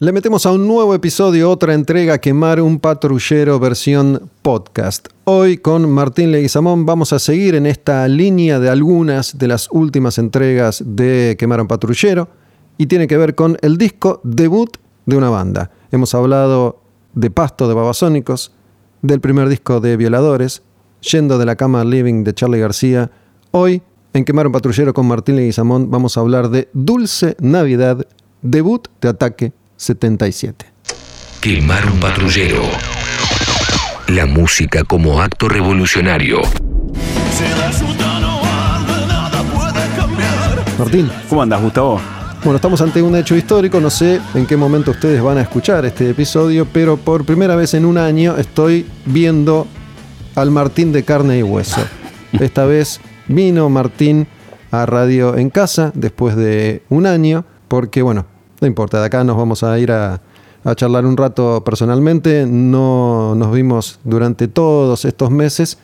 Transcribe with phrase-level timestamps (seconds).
[0.00, 5.08] Le metemos a un nuevo episodio, otra entrega, Quemar un patrullero versión podcast.
[5.24, 10.18] Hoy con Martín Leguizamón vamos a seguir en esta línea de algunas de las últimas
[10.18, 12.28] entregas de Quemar un patrullero
[12.76, 15.72] y tiene que ver con el disco debut de una banda.
[15.90, 16.80] Hemos hablado
[17.14, 18.52] de Pasto de Babasónicos,
[19.02, 20.62] del primer disco de Violadores,
[21.10, 23.10] Yendo de la cama Living de Charlie García.
[23.50, 28.06] Hoy en Quemar un patrullero con Martín Leguizamón vamos a hablar de Dulce Navidad,
[28.42, 30.66] debut de Ataque 77.
[31.40, 32.62] Quemar un patrullero.
[34.08, 36.42] La música como acto revolucionario.
[40.78, 41.10] Martín.
[41.28, 42.00] ¿Cómo andas, Gustavo?
[42.42, 45.84] Bueno, estamos ante un hecho histórico, no sé en qué momento ustedes van a escuchar
[45.84, 49.66] este episodio, pero por primera vez en un año estoy viendo
[50.34, 51.80] al Martín de carne y hueso.
[52.32, 54.28] Esta vez vino Martín
[54.70, 58.26] a Radio en Casa después de un año, porque bueno,
[58.60, 60.20] no importa, de acá nos vamos a ir a,
[60.76, 62.44] charlar un rato personalmente.
[62.46, 65.78] No nos vimos durante todos estos meses.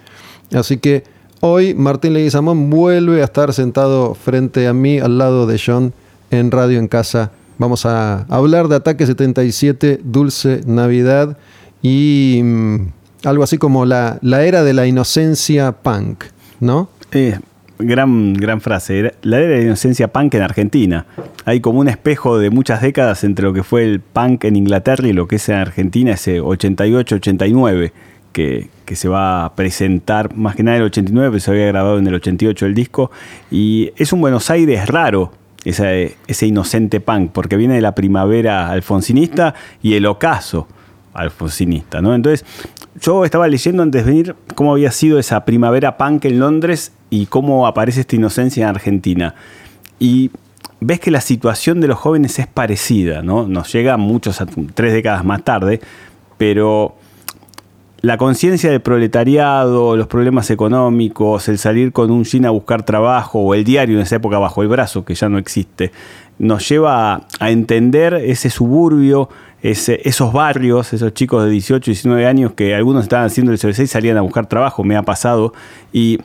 [0.53, 1.05] Así que
[1.41, 5.95] hoy Martín Leguizamón vuelve a estar sentado frente a mí, al lado de John,
[6.31, 7.31] en Radio en Casa.
[7.57, 11.39] Vamos a hablar de Ataque 77, Dulce Navidad
[11.81, 12.87] y mm,
[13.25, 16.25] algo así como la, la, era de la inocencia punk,
[16.61, 16.89] ¿no?
[17.13, 17.39] Eh,
[17.87, 19.15] gran, gran frase.
[19.23, 21.07] La era de la inocencia punk en Argentina.
[21.45, 25.07] Hay como un espejo de muchas décadas entre lo que fue el punk en Inglaterra
[25.07, 27.93] y lo que es en Argentina, ese 88-89,
[28.33, 31.67] que, que, se va a presentar más que nada en el 89, pero se había
[31.67, 33.11] grabado en el 88 el disco.
[33.51, 35.33] Y es un Buenos Aires raro.
[35.65, 40.69] Ese, ese inocente punk, porque viene de la primavera alfonsinista y el ocaso
[41.15, 42.15] alfonsinista, ¿no?
[42.15, 42.45] Entonces,
[43.01, 47.27] yo estaba leyendo antes de venir cómo había sido esa primavera punk en Londres y
[47.27, 49.37] cómo aparece esta inocencia en Argentina.
[50.01, 50.33] Y
[50.81, 53.47] ves que la situación de los jóvenes es parecida, ¿no?
[53.47, 54.43] Nos llega muchos,
[54.75, 55.81] tres décadas más tarde,
[56.39, 56.97] pero
[58.01, 63.39] la conciencia del proletariado, los problemas económicos, el salir con un jean a buscar trabajo
[63.39, 65.93] o el diario en esa época bajo el brazo, que ya no existe,
[66.41, 69.29] nos lleva a entender ese suburbio,
[69.63, 73.87] esos barrios, esos chicos de 18, 19 años que algunos estaban haciendo el CBC y
[73.87, 75.55] salían a buscar trabajo, me ha pasado,
[75.93, 76.19] y,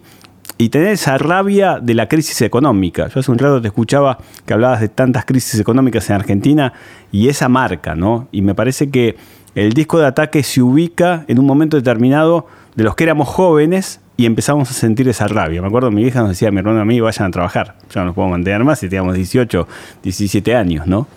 [0.70, 3.08] tener esa rabia de la crisis económica.
[3.08, 6.74] Yo hace un rato te escuchaba que hablabas de tantas crisis económicas en Argentina
[7.12, 8.28] y esa marca, ¿no?
[8.32, 9.16] Y me parece que
[9.56, 14.02] el disco de ataque se ubica en un momento determinado de los que éramos jóvenes
[14.18, 15.62] y empezamos a sentir esa rabia.
[15.62, 17.78] Me acuerdo, mi hija nos decía, mi hermano y a mí, vayan a trabajar.
[17.94, 19.68] Ya no nos podemos mantener más si teníamos 18,
[20.04, 21.08] 17 años, ¿no?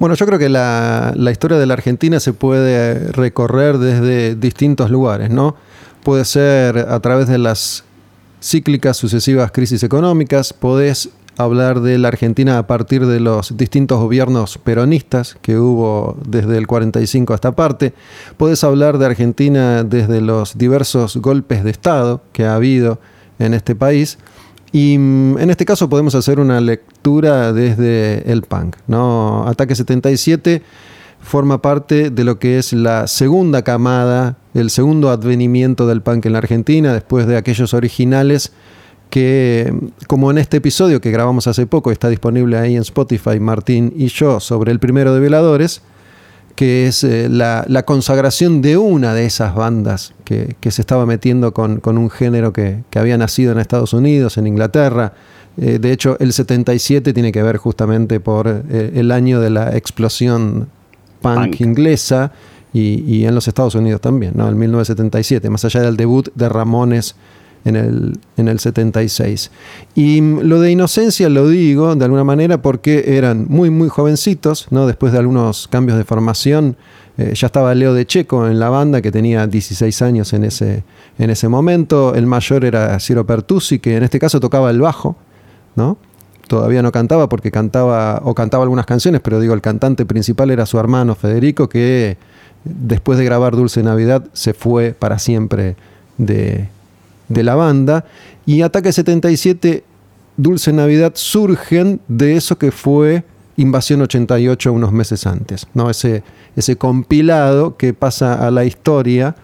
[0.00, 5.30] Bueno, yo creo que la, historia de la Argentina se puede recorrer desde distintos lugares,
[5.30, 5.54] ¿no?
[6.02, 7.84] Puede ser a través de las
[8.42, 14.58] cíclicas sucesivas crisis económicas, podés hablar de la Argentina a partir de los distintos gobiernos
[14.58, 17.94] peronistas que hubo desde el 45 hasta parte,
[18.36, 23.00] podés hablar de Argentina desde los diversos golpes de Estado que ha habido
[23.38, 24.18] en este país,
[24.72, 28.76] y mm, en este caso podemos hacer una lectura desde el punk.
[28.86, 29.46] ¿no?
[29.46, 30.62] Ataque 77
[31.22, 36.32] forma parte de lo que es la segunda camada, el segundo advenimiento del punk en
[36.32, 38.52] la Argentina, después de aquellos originales
[39.08, 39.72] que,
[40.08, 44.08] como en este episodio que grabamos hace poco, está disponible ahí en Spotify, Martín y
[44.08, 45.82] yo, sobre el primero de Veladores,
[46.56, 51.80] que es eh, la, consagración de una de esas bandas que, se estaba metiendo con,
[51.84, 55.12] un género que, había nacido en Estados Unidos, en Inglaterra.
[55.56, 59.76] Eh, de hecho, el 77 tiene que ver justamente por eh, el año de la
[59.76, 60.68] explosión
[61.22, 62.32] punk, inglesa
[62.72, 64.48] y, en los Estados Unidos también, ¿no?
[64.48, 67.14] el 1977, más allá del debut de Ramones
[67.64, 69.50] en el, en el 76.
[69.94, 74.86] Y lo de inocencia lo digo de alguna manera porque eran muy, muy jovencitos, ¿no?
[74.86, 76.76] después de algunos cambios de formación.
[77.18, 80.82] Eh, ya estaba Leo de Checo en la banda, que tenía 16 años en ese,
[81.18, 82.14] en ese momento.
[82.14, 85.16] El mayor era Ciro Pertusi, que en este caso tocaba el bajo,
[85.76, 85.98] ¿no?
[86.48, 90.66] Todavía no cantaba porque cantaba, o cantaba algunas canciones, pero digo, el cantante principal era
[90.66, 92.16] su hermano Federico, que
[92.64, 95.76] después de grabar Dulce Navidad se fue para siempre
[96.18, 96.68] de,
[97.28, 98.04] de la banda.
[98.44, 99.84] Y Ataque 77,
[100.36, 103.24] Dulce Navidad surgen de eso que fue
[103.56, 105.66] Invasión 88 unos meses antes.
[105.74, 105.90] ¿no?
[105.90, 106.22] Ese,
[106.56, 109.36] ese compilado que pasa a la historia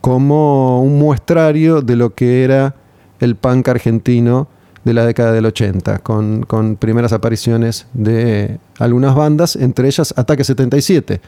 [0.00, 2.76] como un muestrario de lo que era
[3.18, 4.48] el punk argentino
[4.84, 10.44] de la década del 80, con, con, primeras apariciones de algunas bandas, entre ellas Ataque
[10.44, 11.20] 77,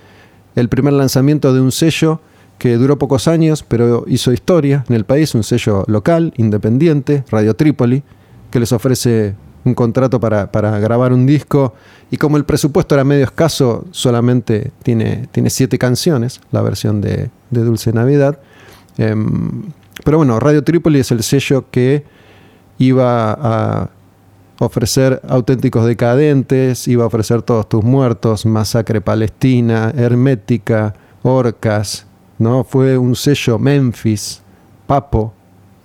[0.57, 2.21] el primer lanzamiento de un sello
[2.59, 7.55] que duró pocos años, pero hizo historia en el país, un sello local, independiente, Radio
[7.57, 8.03] Trípoli,
[8.51, 9.35] que les ofrece
[9.65, 11.75] un contrato para, grabar un disco
[12.11, 17.31] y como el presupuesto era medio escaso, solamente tiene, tiene siete canciones, la versión de,
[17.51, 18.39] Dulce Navidad.
[18.97, 19.65] Em,
[20.05, 22.05] pero bueno, Radio Trípoli es el sello que
[22.87, 23.90] iba a
[24.58, 32.06] ofrecer auténticos decadentes, iba a ofrecer todos tus muertos, masacre palestina, hermética, orcas,
[32.38, 32.64] ¿no?
[32.64, 34.43] Fue un sello Memphis,
[34.87, 35.32] Papo,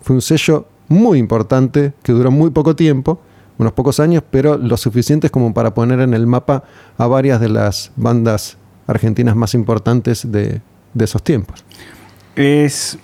[0.02, 3.20] fue un sello muy importante que duró muy poco tiempo,
[3.58, 6.64] unos pocos años, pero lo suficientes como para poner en el mapa
[6.98, 10.62] a varias de las bandas argentinas más importantes de,
[10.98, 11.64] esos tiempos.
[12.36, 12.98] Es,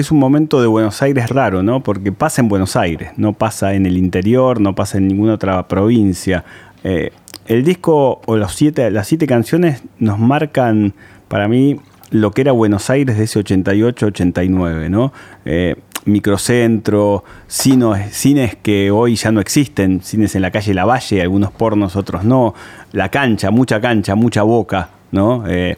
[0.00, 1.82] es un momento de Buenos Aires raro, ¿no?
[1.82, 5.66] Porque pasa en Buenos Aires, no pasa en el interior, no pasa en ninguna otra
[5.68, 6.44] provincia.
[6.84, 7.12] Eh,
[7.46, 10.94] el disco o siete, las siete canciones nos marcan,
[11.28, 15.12] para mí, lo que era Buenos Aires de ese 88-89, ¿no?
[15.44, 15.76] Eh,
[16.06, 21.96] microcentro, cines, que hoy ya no existen, cines en la calle La Valle, algunos pornos,
[21.96, 22.54] otros no,
[22.92, 25.44] la cancha, mucha cancha, mucha boca, ¿no?
[25.48, 25.76] Eh,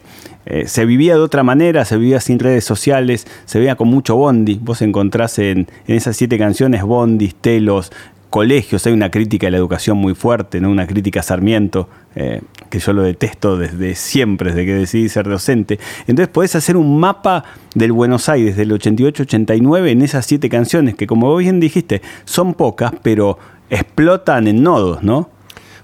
[0.51, 4.17] eh, se vivía de otra manera, se vivía sin redes sociales, se veía con mucho
[4.17, 4.59] bondi.
[4.61, 7.93] Vos encontrás en, en esas siete canciones bondis, telos,
[8.31, 10.71] colegios, hay una crítica a la educación muy fuerte, ¿no?
[10.71, 12.41] una crítica a Sarmiento, eh,
[12.71, 15.79] que yo lo detesto desde siempre, desde que decidí ser docente.
[16.07, 17.45] Entonces podés hacer un mapa
[17.75, 22.93] del Buenos Aires del 88-89 en esas siete canciones, que como bien dijiste, son pocas,
[23.03, 23.39] pero
[23.71, 25.31] explotan en nodos, ¿no?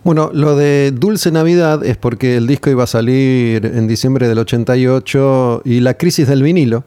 [0.04, 4.38] Bueno, lo de Dulce Navidad es porque el disco iba a salir en diciembre del
[4.38, 6.84] 88 y la crisis del vinilo,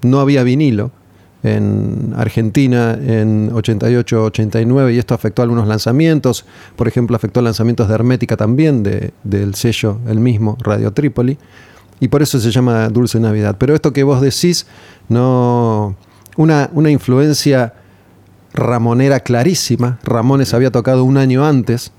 [0.00, 0.90] no había vinilo
[1.42, 6.46] en Argentina en 88-89 y esto afectó algunos lanzamientos,
[6.76, 11.36] por ejemplo afectó lanzamientos de Hermética también, de, del sello el mismo, Radio Trípoli,
[12.00, 13.56] y por eso se llama Dulce Navidad.
[13.58, 14.66] Pero esto que vos decís,
[15.10, 15.94] no
[16.38, 17.74] una, una influencia
[18.54, 21.92] ramonera clarísima, Ramones había tocado un año antes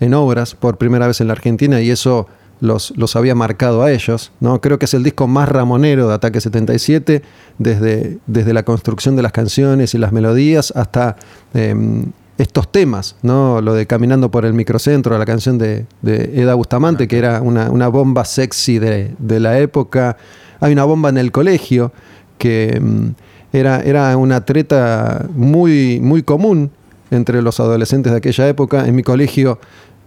[0.00, 2.26] en obras por primera vez en la Argentina y eso
[2.60, 4.32] los, había marcado a ellos.
[4.40, 4.60] ¿no?
[4.60, 7.22] Creo que es el disco más ramonero de Ataque 77,
[7.58, 11.16] desde, desde la construcción de las canciones y las melodías hasta
[11.52, 12.06] em,
[12.38, 13.60] estos temas, ¿no?
[13.60, 18.24] lo de Caminando por el Microcentro, la canción de, Eda Bustamante, que era una, bomba
[18.24, 20.16] sexy de, la época.
[20.60, 21.92] Hay una bomba en el colegio
[22.38, 23.14] que em,
[23.52, 26.70] era, era una treta muy, muy común
[27.10, 28.86] entre los adolescentes de aquella época.
[28.86, 29.58] En mi colegio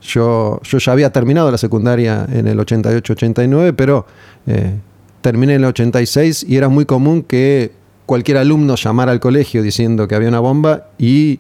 [0.02, 4.06] yo, yo ya había terminado la secundaria en el 88-89, pero
[4.46, 4.76] eh,
[5.22, 7.72] terminé en el 86 y era muy común que
[8.06, 11.40] cualquier alumno llamara al colegio diciendo que había una bomba y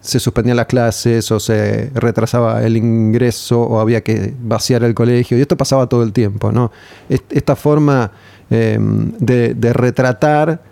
[0.00, 5.36] se suspendían las clases o se retrasaba el ingreso o había que vaciar el colegio.
[5.36, 6.50] Y esto pasaba todo el tiempo.
[6.50, 6.72] ¿no?
[7.08, 8.10] Esta forma
[8.48, 10.62] em, de, retratar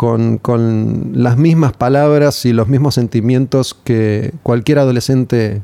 [0.00, 5.60] con, las mismas palabras y los mismos sentimientos que cualquier adolescente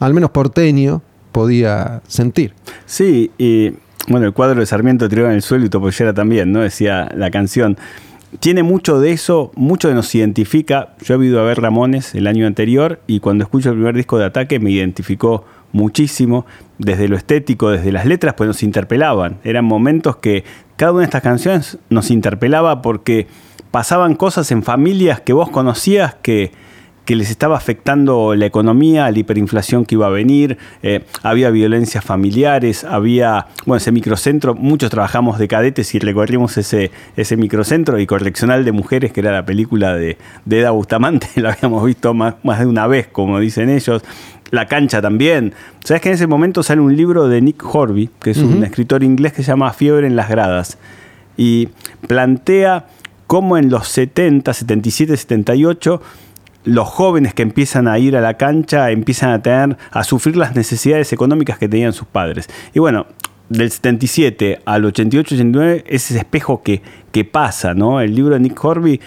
[0.00, 2.54] al menos porteño, podía sentir.
[2.86, 3.74] Sí, y
[4.08, 6.60] bueno, el cuadro de Sarmiento tiró en el suelo y Topollera también, ¿no?
[6.60, 7.76] Decía la canción.
[8.40, 10.94] Tiene mucho de eso, mucho de nos identifica.
[11.04, 14.18] Yo he ido a ver Ramones el año anterior y cuando escucho el primer disco
[14.18, 16.46] de Ataque me identificó muchísimo,
[16.78, 19.38] desde lo estético, desde las letras, pues nos interpelaban.
[19.44, 20.44] Eran momentos que
[20.76, 23.26] cada una de estas canciones nos interpelaba porque
[23.70, 26.52] pasaban cosas en familias que vos conocías que,
[27.08, 32.04] que les estaba afectando la economía, la hiperinflación que iba a venir, eh, había violencias
[32.04, 38.06] familiares, había, bueno, ese microcentro, muchos trabajamos de cadetes y recorrimos ese, ese microcentro y
[38.06, 42.34] correccional de mujeres, que era la película de, de Eda Bustamante, lo habíamos visto más,
[42.42, 44.02] más de una vez, como dicen ellos,
[44.50, 45.54] la cancha también.
[45.84, 49.02] Sabes que en ese momento sale un libro de Nick Horby, que es un escritor
[49.02, 50.76] inglés que se llama Fiebre en las gradas,
[51.38, 51.70] y
[52.06, 52.84] plantea
[53.28, 56.02] cómo en los 70, 77, 78,
[56.64, 60.56] los jóvenes que empiezan a ir a la cancha empiezan a tener, a sufrir las
[60.56, 62.48] necesidades económicas que tenían sus padres.
[62.74, 63.06] Y bueno,
[63.50, 66.82] del 77 al 88-89 es ese espejo que,
[67.12, 68.00] que pasa, ¿no?
[68.00, 69.00] El libro de Nick Horby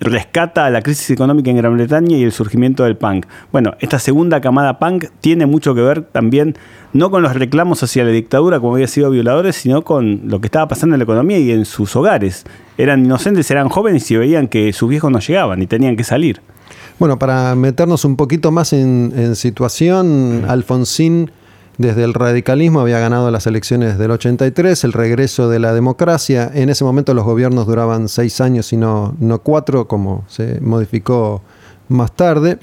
[0.00, 3.26] rescata la crisis económica en Gran Bretaña y el surgimiento del punk.
[3.52, 6.56] Bueno, esta segunda camada punk tiene mucho que ver también
[6.92, 10.46] no con los reclamos hacia la dictadura como había sido violadores, sino con lo que
[10.46, 12.44] estaba pasando en la economía y en sus hogares.
[12.78, 16.40] Eran inocentes, eran jóvenes y veían que sus viejos no llegaban y tenían que salir.
[16.98, 21.30] Bueno, para meternos un poquito más en, situación, Alfonsín
[21.78, 26.50] desde el radicalismo había ganado las elecciones del 83, el regreso de la democracia.
[26.54, 31.42] En ese momento los gobiernos duraban seis años y no, no cuatro, como se modificó
[31.88, 32.58] más tarde.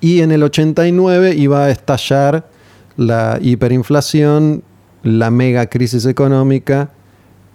[0.00, 2.48] Y en el 89 iba a estallar
[2.96, 4.62] la hiperinflación,
[5.02, 6.90] la mega crisis económica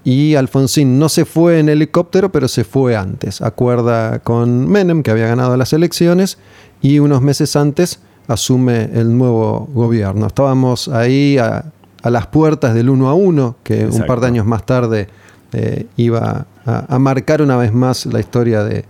[0.03, 3.41] y Alfonsín no se fue en helicóptero, pero se fue antes.
[3.41, 6.37] Acuerda con Menem, que había ganado las elecciones,
[6.81, 7.99] y unos meses antes
[8.31, 10.27] asume el nuevo gobierno.
[10.27, 11.65] Estábamos ahí a,
[12.03, 15.07] las puertas del uno a uno, que un par de años más tarde
[15.53, 18.85] eh, iba a, marcar una vez más la historia de,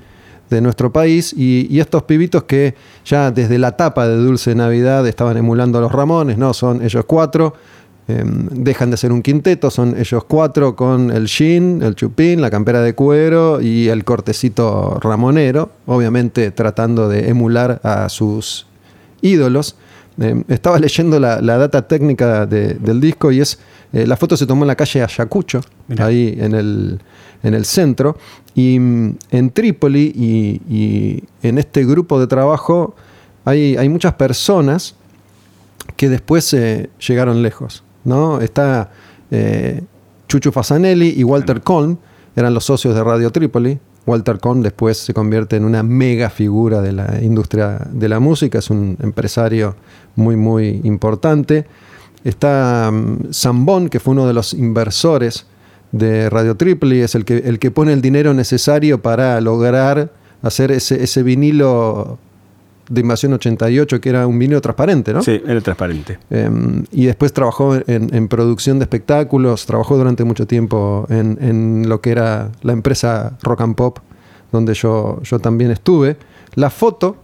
[0.62, 1.34] nuestro país.
[1.34, 5.92] Y, estos pibitos que ya desde la tapa de Dulce Navidad estaban emulando a los
[5.92, 6.54] Ramones, ¿no?
[6.54, 7.54] Son ellos cuatro.
[8.08, 12.50] Em, dejan de ser un quinteto, son ellos cuatro con el jean, el chupín, la
[12.50, 18.66] campera de cuero y el cortecito ramonero, obviamente tratando de emular a sus
[19.22, 19.76] ídolos.
[20.20, 23.60] Em, estaba leyendo la, data técnica del disco y es,
[23.94, 25.62] eh, la foto se tomó en la calle Ayacucho,
[26.00, 27.00] ahí en el,
[27.44, 28.18] en el centro,
[28.54, 30.14] y mm, en Trípoli
[30.68, 32.96] y, en este grupo de trabajo
[33.46, 34.96] hay, hay muchas personas
[35.96, 37.84] que después eh, llegaron lejos.
[38.04, 38.42] ¿no?
[38.42, 38.92] Está
[39.30, 39.82] eh,
[40.28, 42.00] Chucho Fasanelli y Walter Cohn,
[42.36, 43.80] eran los socios de Radio Trípoli.
[44.06, 48.60] Walter Cohn después se convierte en una mega figura de la industria de la música,
[48.60, 49.76] es un empresario
[50.16, 51.66] muy, muy importante.
[52.24, 52.92] Está
[53.32, 55.46] Zambón, que fue uno de los inversores
[55.92, 60.72] de Radio Trípoli, es el que, el que pone el dinero necesario para lograr hacer
[60.72, 62.18] ese, ese vinilo
[62.92, 65.24] de Invasión 88, que era un vinilo transparente, ¿no?
[65.24, 66.20] Sí, era transparente.
[66.30, 72.12] Em, y después trabajó en, producción de espectáculos, trabajó durante mucho tiempo en, lo que
[72.12, 74.00] era la empresa Rock and Pop,
[74.52, 76.18] donde yo, yo también estuve.
[76.56, 77.16] La foto,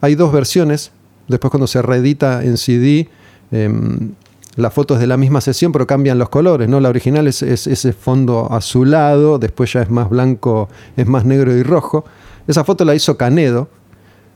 [0.00, 0.90] hay dos versiones,
[1.28, 3.08] después cuando se reedita en CD,
[3.52, 4.14] em,
[4.56, 6.80] la foto es de la misma sesión, pero cambian los colores, ¿no?
[6.80, 11.52] La original es, es, ese fondo azulado, después ya es más blanco, es más negro
[11.56, 12.04] y rojo.
[12.48, 13.68] Esa foto la hizo Canedo,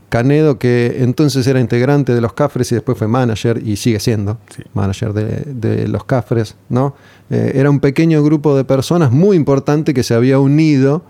[0.09, 4.39] Canedo, que entonces era integrante de los Cafres y después fue manager y sigue siendo
[4.73, 6.95] manager de, los Cafres, ¿no?
[7.31, 11.03] Eh, era un pequeño grupo de personas muy importante que se había unido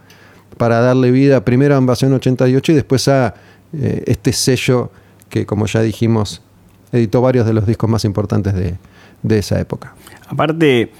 [0.56, 3.34] para darle vida primero a Invasión 88 y después a
[3.72, 4.90] eh, este sello
[5.28, 6.42] que, como ya dijimos,
[6.90, 9.94] editó varios de los discos más importantes de, esa época.
[10.28, 10.90] Aparte,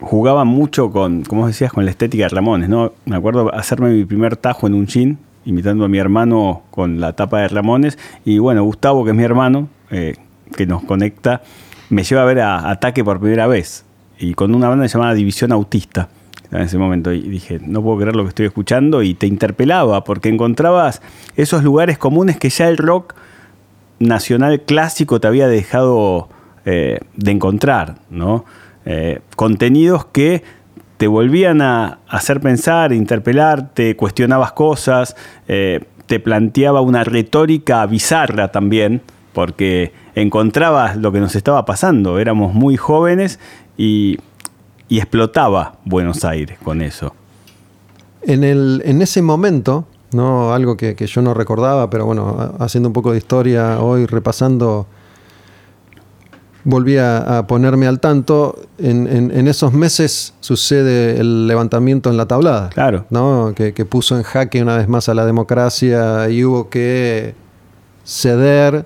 [0.00, 2.92] jugaba mucho con, como decías, con la estética de Ramones, ¿no?
[3.04, 7.14] Me acuerdo hacerme mi primer tajo en un jean imitando a mi hermano con la
[7.14, 7.98] tapa de Ramones.
[8.24, 10.14] Y bueno, Gustavo, que es mi hermano, eh,
[10.54, 11.40] que nos conecta,
[11.88, 13.84] me lleva a ver a Ataque por primera vez.
[14.18, 16.10] Y con una banda llamada División Autista
[16.50, 17.12] en ese momento.
[17.12, 19.02] Y dije, no puedo creer lo que estoy escuchando.
[19.02, 21.00] Y te interpelaba, porque encontrabas
[21.36, 23.14] esos lugares comunes que ya el rock
[24.00, 26.28] nacional clásico te había dejado
[26.66, 28.44] eh, de encontrar, ¿no?
[28.84, 30.42] Eh, contenidos que
[30.98, 38.50] te volvían a hacer pensar, interpelar, te cuestionabas cosas, eh, te planteaba una retórica bizarra
[38.50, 39.00] también,
[39.32, 43.38] porque encontrabas lo que nos estaba pasando, éramos muy jóvenes
[43.78, 44.18] y,
[44.90, 47.14] explotaba Buenos Aires con eso.
[48.22, 50.52] En, el, en ese momento, ¿no?
[50.54, 54.86] algo que, que yo no recordaba, pero bueno, haciendo un poco de historia hoy, repasando
[56.68, 58.60] volví a, ponerme al tanto.
[58.78, 62.68] En, esos meses sucede el levantamiento en la tablada.
[62.70, 63.06] Claro.
[63.10, 63.54] ¿no?
[63.54, 67.34] Que, puso en jaque una vez más a la democracia y hubo que
[68.04, 68.84] ceder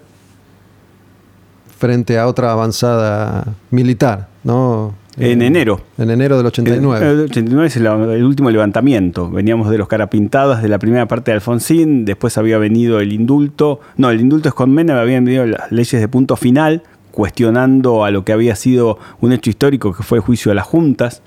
[1.79, 4.29] frente a otra avanzada militar.
[4.45, 4.95] ¿no?
[5.17, 5.81] En, enero.
[5.99, 7.11] En enero del 89.
[7.11, 9.29] El, 89 es el, último levantamiento.
[9.29, 13.81] Veníamos de los carapintadas de la primera parte de Alfonsín, después había venido el indulto.
[13.97, 18.11] No, el indulto es con Menem, habían venido las leyes de punto final cuestionando a
[18.11, 21.23] lo que había sido un hecho histórico que fue el juicio de las juntas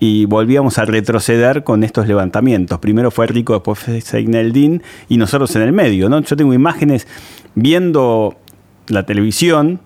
[0.00, 2.78] y volvíamos a retroceder con estos levantamientos.
[2.78, 6.08] Primero fue Rico, después fue Seineldin y nosotros en el medio.
[6.08, 6.20] ¿no?
[6.20, 7.08] Yo tengo imágenes
[7.54, 8.36] viendo
[8.88, 9.80] la televisión,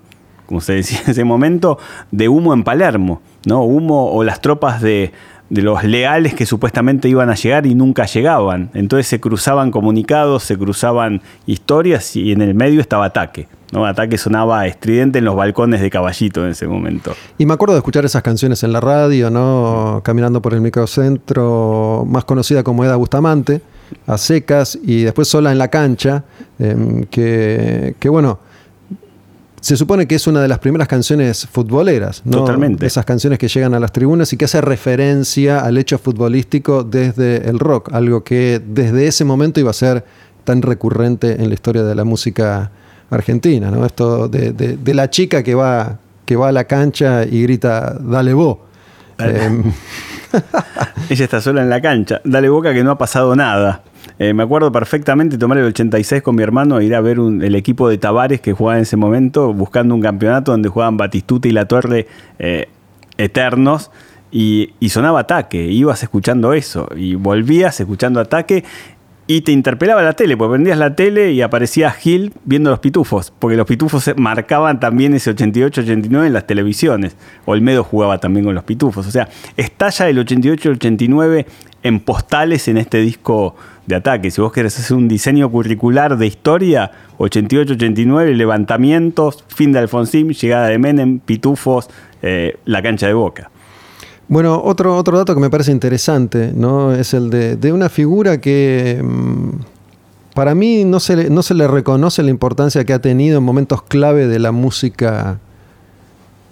[0.47, 1.79] como se decía en ese momento,
[2.11, 3.63] de humo en Palermo, ¿no?
[3.63, 5.13] Humo o las tropas de,
[5.53, 8.71] de los leales que supuestamente iban a llegar y nunca llegaban.
[8.73, 13.49] Entonces se cruzaban comunicados, se cruzaban historias y en el medio estaba ataque.
[13.71, 13.85] ¿no?
[13.85, 17.15] Ataque sonaba estridente en los balcones de Caballito en ese momento.
[17.37, 20.01] Y me acuerdo de escuchar esas canciones en la radio, ¿no?
[20.03, 23.61] Caminando por el microcentro, más conocida como Eda Bustamante,
[24.07, 26.25] a secas y después sola en la cancha,
[26.59, 28.39] em, que, que bueno
[29.63, 32.39] se supone que es una de las primeras canciones futboleras, ¿no?
[32.39, 32.85] Totalmente.
[32.85, 37.49] Esas canciones que llegan a las tribunas y que hace referencia al hecho futbolístico desde
[37.49, 40.05] el rock, algo que desde ese momento iba a ser
[40.43, 42.73] tan recurrente en la historia de la música
[43.11, 43.87] argentina, ¿no?
[43.87, 48.59] Esto de, la chica que va, que va a la cancha y grita, dale vos.
[51.09, 53.85] Ella está sola en la cancha, dale boca que no ha pasado nada.
[54.19, 57.55] Eh, me acuerdo perfectamente tomar el 86 con mi hermano e ir a ver el
[57.55, 61.53] equipo de Tavares que jugaba en ese momento, buscando un campeonato donde jugaban Batistuta y
[61.53, 62.07] La Torre
[62.39, 62.69] eh,
[63.19, 63.91] eternos.
[64.35, 68.65] Y, sonaba ataque, ibas escuchando eso, y volvías escuchando ataque,
[69.27, 73.33] y te interpelaba la tele, porque prendías la tele y aparecía Gil viendo los pitufos,
[73.39, 77.17] porque los pitufos marcaban también ese 88-89 en las televisiones.
[77.45, 79.07] Olmedo jugaba también con los pitufos.
[79.07, 81.47] O sea, estalla el 88-89
[81.83, 83.55] en postales en este disco
[83.87, 84.31] de ataque.
[84.31, 90.69] Si vos querés hacer un diseño curricular de historia, 88-89, levantamientos, fin de Alfonsín, llegada
[90.69, 91.89] de Menem, pitufos,
[92.23, 93.51] eh, la cancha de boca.
[94.29, 96.95] Bueno, otro, otro dato que me parece interesante, ¿no?
[96.95, 99.51] Es el de, una figura que mm,
[100.35, 103.45] para mí no se, le, no se le reconoce la importancia que ha tenido en
[103.45, 105.39] momentos clave de la música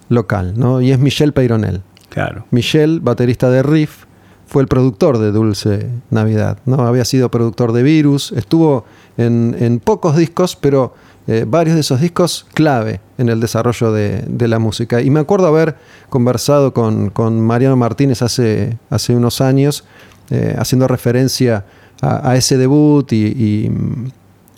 [0.09, 0.81] local, ¿no?
[0.81, 1.81] Y es Michel Peyronel.
[2.11, 2.45] Claro.
[2.51, 4.05] Michel, baterista de Riff,
[4.51, 6.85] fue el productor de Dulce Navidad, ¿no?
[6.85, 8.85] Había sido productor de Virus, estuvo
[9.17, 10.93] en, pocos discos, pero
[11.29, 15.03] eh, varios de esos discos clave en el desarrollo de, la música.
[15.03, 15.77] Y me acuerdo haber
[16.09, 18.77] conversado con, Mariano Martínez hace,
[19.11, 19.85] unos años,
[20.31, 21.65] eh, haciendo referencia
[22.03, 23.71] a, ese debut y,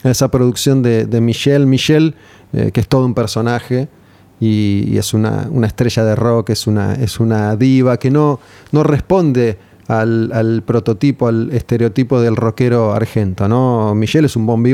[0.05, 1.67] a esa producción de, de Michelle.
[1.67, 2.15] Michelle,
[2.55, 3.89] eh, que es todo un personaje.
[4.41, 8.41] Y, es una, estrella de rock, es una, es una diva que no,
[8.73, 9.57] no responde
[10.01, 13.47] al, al, prototipo, al estereotipo del rockero argento.
[13.49, 13.95] ¿no?
[14.03, 14.65] Es un bon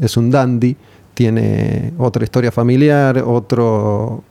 [0.00, 0.76] es un dandy,
[1.14, 4.22] tiene otra historia familiar, otro,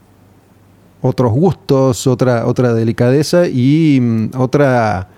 [1.01, 5.09] otros gustos, otra, otra delicadeza y mm, otra,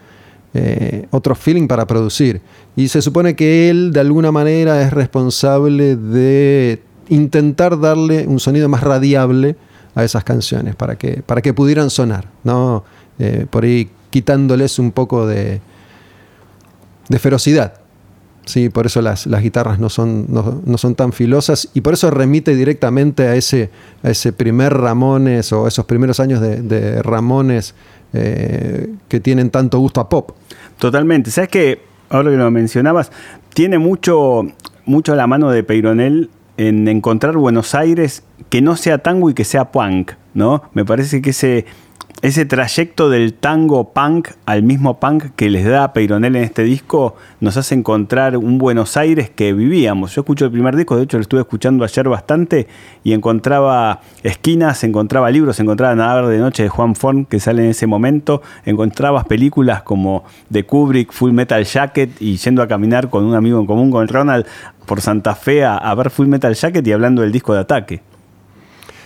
[0.53, 2.41] eh, otro feeling para producir.
[2.75, 8.69] Y se supone que él de alguna manera es responsable de intentar darle un sonido
[8.69, 9.55] más radiable
[9.93, 12.83] a esas canciones para que, para que pudieran sonar, ¿no?
[13.19, 15.61] Eh, por ahí quitándoles un poco de,
[17.09, 17.73] de ferocidad.
[18.45, 22.55] Sí, por eso las, guitarras no son, no, son tan filosas y por eso remite
[22.55, 23.69] directamente a ese,
[24.03, 27.75] a ese primer Ramones o esos primeros años de, Ramones
[28.13, 30.31] eh, que tienen tanto gusto a pop.
[30.77, 31.29] Totalmente.
[31.31, 33.09] ¿Sabes que Ahora que lo mencionabas,
[33.53, 34.43] tiene mucho,
[34.85, 39.45] mucho la mano de Peyronel en encontrar Buenos Aires que no sea tango y que
[39.45, 40.63] sea punk, ¿no?
[40.73, 41.65] Me parece que ese
[42.21, 47.15] ese trayecto del tango punk al mismo punk que les da Peyronel en este disco
[47.39, 50.13] nos hace encontrar un Buenos Aires que vivíamos.
[50.13, 52.67] Yo escucho el primer disco, de hecho lo estuve escuchando ayer bastante
[53.03, 57.71] y encontraba esquinas, encontraba libros, encontraba Nadar de Noche de Juan Forn que sale en
[57.71, 63.23] ese momento, encontrabas películas como de Kubrick, Full Metal Jacket y yendo a caminar con
[63.23, 64.45] un amigo en común, con Ronald,
[64.85, 68.10] por Santa Fe a ver Full Metal Jacket y hablando del disco de ataque.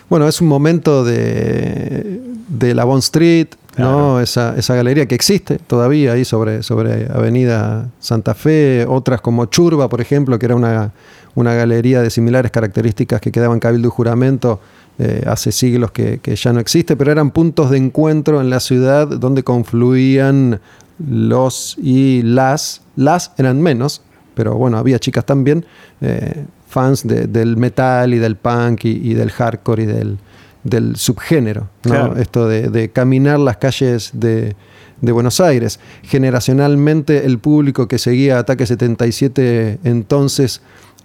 [0.09, 4.21] Bueno, es un momento de, de la Bond Street, ¿no?
[4.21, 9.89] Esa, esa, galería que existe todavía ahí sobre, sobre Avenida Santa Fe, otras como Churba,
[9.89, 10.93] por ejemplo, que era una,
[11.33, 14.59] una galería de similares características que quedaban Cabildo y Juramento
[14.97, 18.61] eh, hace siglos que, que, ya no existe, pero eran puntos de encuentro en la
[18.61, 20.61] ciudad donde confluían
[21.05, 24.01] los y las, las eran menos,
[24.35, 25.65] pero bueno, había chicas también,
[25.99, 30.17] eh, fans del metal y del punk y, del hardcore y del,
[30.65, 31.69] del subgénero.
[32.17, 34.55] Esto de, caminar las calles de,
[34.99, 35.79] Buenos Aires.
[36.03, 40.61] Generacionalmente el público que seguía Ataque 77 entonces,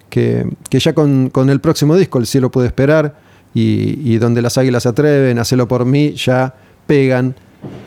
[0.09, 3.15] que, ya con, el próximo disco, El cielo puede esperar,
[3.53, 6.53] y, donde las águilas se atreven, Hacelo por mí, ya
[6.85, 7.35] pegan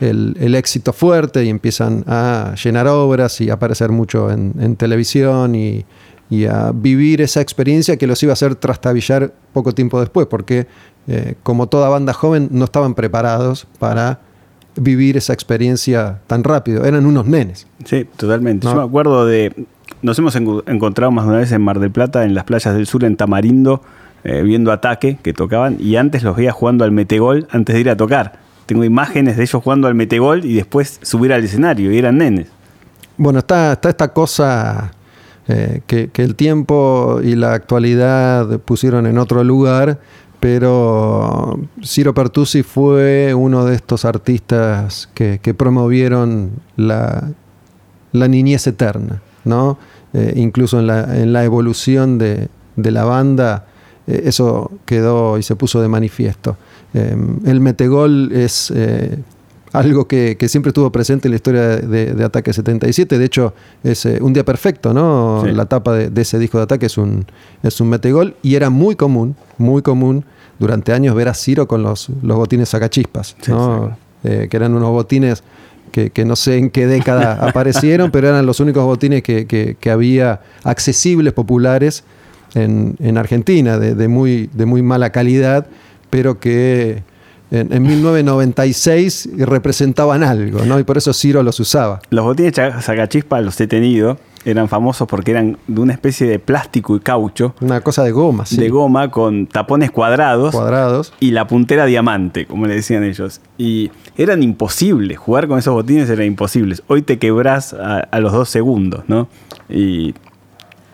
[0.01, 5.85] el, éxito fuerte y empiezan a llenar obras y aparecer mucho en, en televisión y,
[6.29, 10.67] y a vivir esa experiencia que los iba a hacer trastabillar poco tiempo después, porque
[11.07, 14.19] eh, como toda banda joven no estaban preparados para
[14.75, 17.67] vivir esa experiencia tan rápido, eran unos nenes.
[17.85, 18.67] Sí, totalmente.
[18.67, 19.65] Yo me acuerdo de,
[20.01, 22.87] nos hemos encontrado más de una vez en Mar del Plata, en las playas del
[22.87, 23.81] sur, en Tamarindo,
[24.23, 27.89] eh, viendo ataque que tocaban, y antes los veía jugando al metegol antes de ir
[27.89, 28.39] a tocar.
[28.65, 32.47] Tengo imágenes de ellos jugando al metegol y después subir al escenario, y eran nenes.
[33.17, 34.91] Bueno, está, está esta cosa
[35.47, 39.99] eh, que, el tiempo y la actualidad pusieron en otro lugar,
[40.39, 47.31] pero Ciro Pertusi fue uno de estos artistas que, promovieron la,
[48.11, 49.77] niñez eterna, ¿no?
[50.13, 50.87] Eh, incluso en
[51.33, 53.67] la, evolución de, la banda,
[54.07, 56.57] eh, eso quedó y se puso de manifiesto.
[56.93, 58.71] el metegol es
[59.77, 63.17] algo que, siempre estuvo presente en la historia de, Ataque 77.
[63.17, 65.43] De hecho, es eh, un día perfecto, ¿no?
[65.45, 67.25] La tapa de, ese disco de Ataque es un,
[67.61, 70.23] es un metegol y era muy común, muy común
[70.59, 73.97] durante años ver a Ciro con los, los botines sacachispas, ¿no?
[74.23, 75.43] Eh, que eran unos botines
[75.91, 81.33] que, no sé en qué década aparecieron, pero eran los únicos botines que, había accesibles,
[81.33, 82.03] populares
[82.53, 85.67] en, en Argentina, de, muy, de muy mala calidad,
[86.09, 87.03] pero que
[87.51, 90.79] en, 1996 representaban algo, ¿no?
[90.79, 92.01] Y por eso Ciro los usaba.
[92.09, 96.95] Los botines sacachispa los he tenido eran famosos porque eran de una especie de plástico
[96.95, 97.55] y caucho.
[97.61, 98.57] Una cosa de goma, sí.
[98.57, 100.53] De goma con tapones cuadrados.
[100.53, 101.13] Cuadrados.
[101.19, 103.41] Y la puntera diamante, como le decían ellos.
[103.57, 105.17] Y eran imposibles.
[105.17, 106.75] Jugar con esos botines era imposible.
[106.87, 109.27] Hoy te quebrás a, los dos segundos, ¿no?
[109.67, 110.13] Y,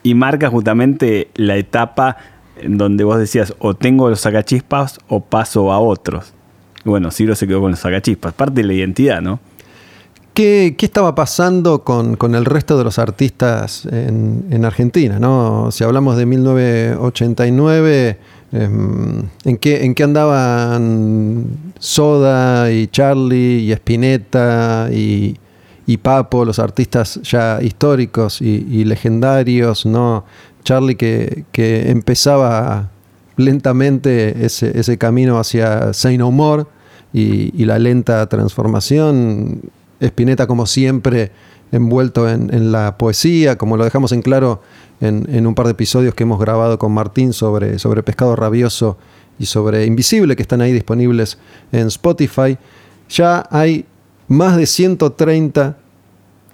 [0.02, 2.18] y marca justamente la etapa
[2.58, 6.34] en donde vos decías o tengo los sacachispas o paso a otros.
[6.84, 8.34] Bueno, Ciro se quedó con los sacachispas.
[8.34, 9.40] Parte de la identidad, ¿no?
[10.34, 15.20] ¿Qué, estaba pasando con, el resto de los artistas en, Argentina?
[15.20, 15.72] ¿no?
[15.72, 18.18] Si hablamos de 1989,
[18.54, 25.38] em, ¿en, qué, ¿en qué andaban Soda y Charlie y Spinetta y,
[26.02, 29.86] Papo, los artistas ya históricos y, legendarios?
[29.86, 30.24] ¿no?
[30.64, 31.44] Charlie que,
[31.92, 32.90] empezaba
[33.38, 36.66] lentamente ese, camino hacia Say No More
[37.14, 39.62] y, la lenta transformación
[40.00, 41.32] Spinetta, como siempre,
[41.72, 44.62] envuelto en, la poesía, como lo dejamos en claro
[45.00, 48.98] en, un par de episodios que hemos grabado con Martín sobre, sobre Pescado Rabioso
[49.40, 51.38] y sobre Invisible, que están ahí disponibles
[51.72, 52.58] en Spotify.
[53.10, 53.86] Ya hay
[54.28, 55.78] más de 130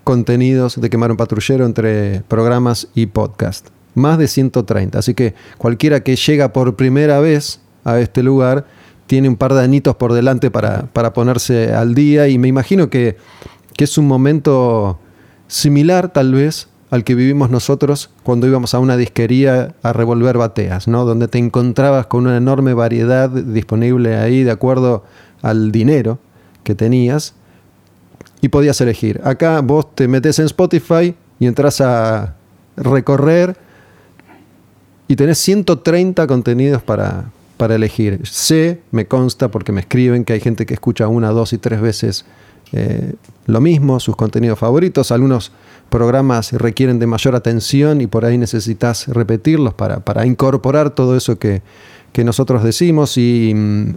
[0.03, 3.76] contenidos de Quemar un Patrullero entre programas y podcast.
[3.97, 4.99] Más de 130.
[4.99, 8.67] Así que cualquiera que llega por primera vez a este lugar
[9.07, 13.17] tiene un par de añitos por delante para, ponerse al día y me imagino que,
[13.75, 14.99] es un momento
[15.47, 20.87] similar tal vez al que vivimos nosotros cuando íbamos a una disquería a revolver bateas,
[20.87, 21.03] ¿no?
[21.03, 25.05] donde te encontrabas con una enorme variedad disponible ahí de acuerdo
[25.41, 26.19] al dinero
[26.63, 27.33] que tenías
[28.41, 29.21] y podías elegir.
[29.23, 32.35] Acá vos te metes en Spotify y entras a
[32.75, 33.57] recorrer
[35.07, 37.25] y tenés 130 contenidos para,
[37.57, 38.21] para elegir.
[38.25, 41.81] Sé, me consta porque me escriben que hay gente que escucha una, dos y tres
[41.81, 42.25] veces
[42.73, 43.13] eh,
[43.45, 45.11] lo mismo, sus contenidos favoritos.
[45.11, 45.51] Algunos
[45.89, 51.37] programas requieren de mayor atención y por ahí necesitas repetirlos para, para incorporar todo eso
[51.37, 51.61] que,
[52.17, 53.93] nosotros decimos y mm,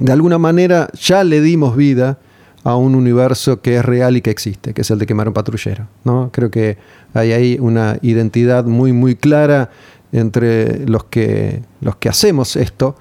[0.00, 2.18] de alguna manera ya le dimos vida
[2.62, 5.34] a un universo que es real y que existe, que es el de quemar un
[5.34, 5.86] patrullero.
[6.04, 6.30] ¿no?
[6.32, 6.76] Creo que
[7.14, 9.70] hay ahí una identidad muy, muy clara
[10.12, 12.96] entre los que, los que hacemos esto,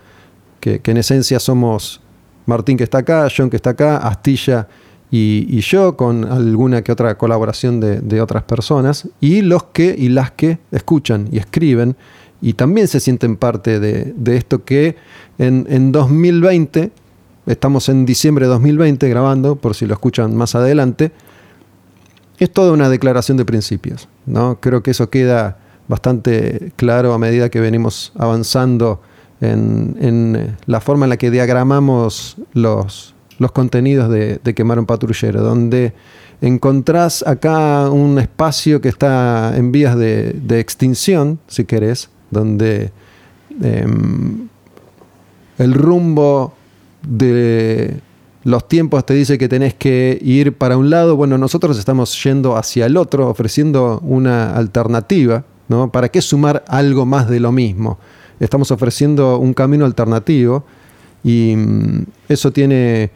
[0.60, 2.02] que, en esencia somos
[2.46, 4.68] Martín que está acá, John que está acá, Astilla
[5.12, 10.32] y, yo, con alguna que otra colaboración de, otras personas, y los que y las
[10.32, 11.96] que escuchan y escriben
[12.42, 14.96] y también se sienten parte de, esto que
[15.40, 16.92] en, en 2020,
[17.50, 21.12] estamos en diciembre de 2020 grabando, por si lo escuchan más adelante,
[22.38, 24.08] es toda una declaración de principios.
[24.28, 24.60] ¿no?
[24.62, 25.58] Creo que eso queda
[25.88, 29.02] bastante claro a medida que venimos avanzando
[29.42, 35.94] en, la forma en la que diagramamos los, los contenidos de, Quemar un Patrullero, donde
[36.42, 42.92] encontrás acá un espacio que está en vías de, extinción, si querés, donde
[43.60, 44.50] em,
[45.58, 46.54] el rumbo
[47.02, 48.00] de
[48.44, 52.56] los tiempos te dice que tenés que ir para un lado, bueno, nosotros estamos yendo
[52.56, 55.44] hacia el otro, ofreciendo una alternativa
[55.92, 58.00] ¿Para qué sumar algo más de lo mismo?
[58.40, 60.64] Estamos ofreciendo un camino alternativo
[61.24, 63.12] y mm, eso tiene,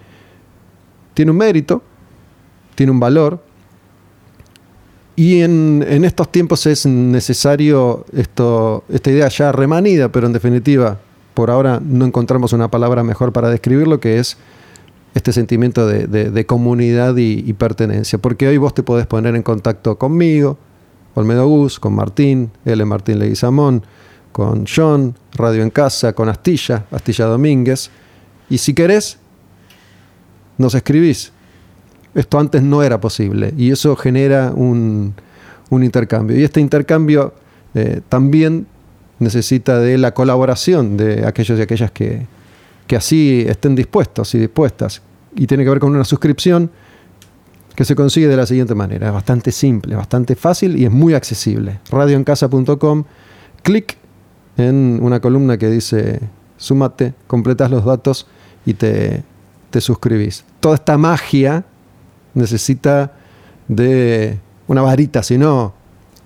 [1.16, 1.82] tiene un mérito,
[2.76, 3.44] tiene un valor.
[5.16, 11.00] Y en, estos tiempos es necesario esto, esta idea ya remanida, pero en definitiva,
[11.34, 14.38] por ahora no encontramos una palabra mejor para describirlo, que es
[15.14, 18.18] este sentimiento de, comunidad y, y, pertenencia.
[18.20, 20.58] Porque hoy vos te podés poner en contacto conmigo,
[21.14, 22.84] Olmedo Gus, con Martín, L.
[22.86, 23.84] Martín Leguizamón,
[24.32, 27.92] con John, Radio en Casa, con Astilla, Astilla Domínguez.
[28.50, 29.20] Y si querés,
[30.58, 31.32] nos escribís.
[32.16, 35.16] Esto antes no era posible y eso genera un,
[35.72, 36.38] intercambio.
[36.38, 37.34] Y este intercambio
[37.74, 38.68] eh, también
[39.20, 42.26] necesita de la colaboración de aquellos y aquellas que,
[42.88, 45.02] que así estén dispuestos y dispuestas.
[45.36, 46.70] Y tiene que ver con una suscripción
[47.76, 49.08] que se consigue de la siguiente manera.
[49.08, 51.80] Es bastante simple, bastante fácil y es muy accesible.
[51.90, 53.04] Radioencasa.com,
[53.64, 53.98] clic
[54.58, 56.20] en una columna que dice
[56.58, 58.28] súmate, completas los datos
[58.66, 59.24] y te,
[59.70, 60.46] te suscribís.
[60.60, 61.66] Toda esta magia
[62.34, 63.12] necesita
[63.68, 65.74] de una varita, si no,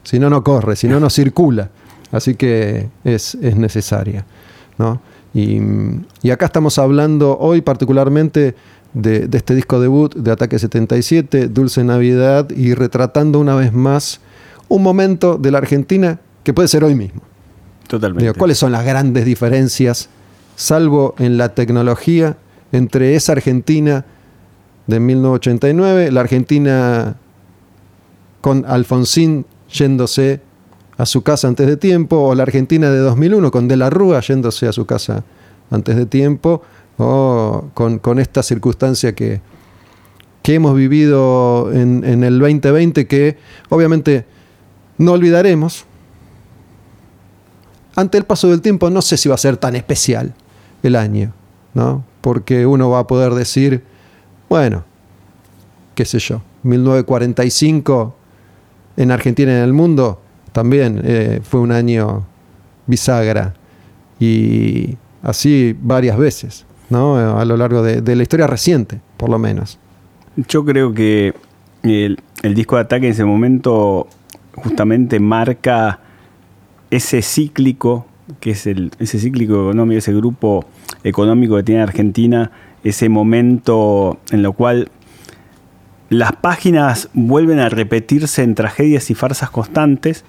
[0.04, 1.70] si no, no corre, si no, no circula.
[2.12, 4.26] Así que es, es necesaria.
[4.78, 5.02] ¿no?
[5.34, 5.60] Y,
[6.22, 8.56] y acá estamos hablando hoy particularmente
[8.94, 14.20] de, este disco debut de Ataque 77, Dulce Navidad, y retratando una vez más
[14.68, 17.22] un momento de la Argentina que puede ser hoy mismo.
[17.88, 18.34] Totalmente.
[18.34, 20.10] ¿Cuáles son las grandes diferencias,
[20.56, 22.38] salvo en la tecnología,
[22.72, 24.06] entre esa Argentina
[24.88, 27.16] de 1989, la Argentina
[28.42, 30.42] con Alfonsín yéndose
[30.98, 34.20] a su casa antes de tiempo, o la Argentina de 2001 con De la Rúa
[34.22, 35.24] yéndose a su casa
[35.70, 36.64] antes de tiempo,
[36.98, 39.42] o con, esta circunstancia que,
[40.42, 43.38] que hemos vivido en, en, el 2020 que
[43.70, 44.26] obviamente
[44.98, 45.86] no olvidaremos.
[47.96, 50.34] Ante el paso del tiempo no sé si va a ser tan especial
[50.82, 51.34] el año,
[51.74, 52.04] ¿no?
[52.22, 53.84] Porque uno va a poder decir,
[54.50, 54.84] bueno,
[55.94, 58.16] qué sé yo, 1945
[58.98, 60.22] en Argentina y en el mundo
[60.58, 62.26] también eh, fue un año
[62.88, 63.54] bisagra
[64.20, 67.38] y así varias veces, ¿no?
[67.38, 69.78] A lo largo de, la historia reciente, por lo menos.
[70.36, 71.36] Yo creo que
[71.84, 72.18] el,
[72.56, 74.08] disco de ataque en ese momento
[74.56, 76.00] justamente marca
[76.90, 78.08] ese cíclico,
[78.40, 80.66] que es el, ese cíclico económico, ese grupo
[81.04, 82.50] económico que tiene Argentina,
[82.84, 84.90] ese momento en lo cual
[86.10, 90.26] las páginas vuelven a repetirse en tragedias y farsas constantes.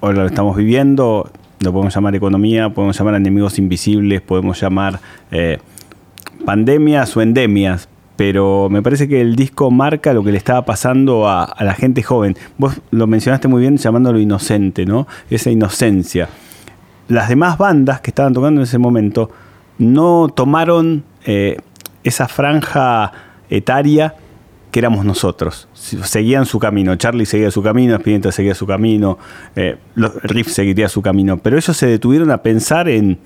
[0.00, 1.30] Ahora lo estamos viviendo,
[1.60, 5.58] lo podemos llamar economía, podemos llamar enemigos invisibles, podemos llamar eh,
[6.44, 11.28] pandemias o endemias, pero me parece que el disco marca lo que le estaba pasando
[11.28, 12.36] a, la gente joven.
[12.58, 15.06] Vos lo mencionaste muy bien llamándolo inocente, ¿no?
[15.30, 16.28] Esa inocencia.
[17.08, 19.30] Las demás bandas que estaban tocando en ese momento
[19.78, 21.58] no tomaron eh,
[22.04, 23.12] esa franja
[23.50, 24.14] etaria
[24.74, 25.68] que éramos nosotros.
[25.72, 26.96] Seguían su camino.
[26.96, 29.18] Charlie seguía su camino, Spinetta seguía su camino,
[29.54, 31.36] eh, Riff seguiría su camino.
[31.38, 33.20] Pero ellos se detuvieron a pensar en,